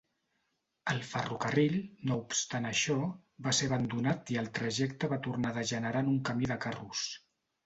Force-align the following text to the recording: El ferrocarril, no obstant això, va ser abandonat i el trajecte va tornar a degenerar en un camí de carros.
El 0.93 1.01
ferrocarril, 1.09 1.75
no 2.11 2.17
obstant 2.21 2.67
això, 2.69 2.95
va 3.49 3.53
ser 3.59 3.69
abandonat 3.71 4.33
i 4.37 4.41
el 4.43 4.51
trajecte 4.57 5.11
va 5.13 5.21
tornar 5.29 5.53
a 5.53 5.59
degenerar 5.61 6.03
en 6.09 6.11
un 6.17 6.19
camí 6.33 6.51
de 6.55 6.59
carros. 6.67 7.07